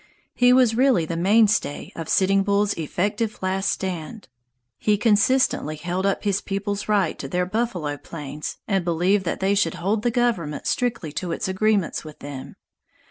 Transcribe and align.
He 0.33 0.51
was 0.51 0.73
really 0.73 1.05
the 1.05 1.15
mainstay 1.15 1.91
of 1.95 2.09
Sitting 2.09 2.41
Bull's 2.41 2.73
effective 2.73 3.37
last 3.43 3.69
stand. 3.69 4.29
He 4.79 4.97
consistently 4.97 5.75
upheld 5.75 6.07
his 6.21 6.41
people's 6.41 6.89
right 6.89 7.19
to 7.19 7.27
their 7.27 7.45
buffalo 7.45 7.97
plains 7.97 8.57
and 8.67 8.83
believed 8.83 9.25
that 9.25 9.41
they 9.41 9.53
should 9.53 9.75
hold 9.75 10.01
the 10.01 10.09
government 10.09 10.65
strictly 10.65 11.11
to 11.11 11.31
its 11.31 11.47
agreements 11.47 12.03
with 12.03 12.17
them. 12.17 12.55